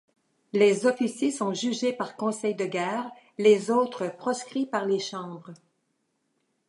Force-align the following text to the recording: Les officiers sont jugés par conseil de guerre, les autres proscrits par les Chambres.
Les 0.53 0.87
officiers 0.87 1.29
sont 1.29 1.53
jugés 1.53 1.93
par 1.93 2.15
conseil 2.15 2.55
de 2.55 2.65
guerre, 2.65 3.11
les 3.37 3.69
autres 3.69 4.07
proscrits 4.07 4.65
par 4.65 4.85
les 4.87 4.97
Chambres. 4.97 5.53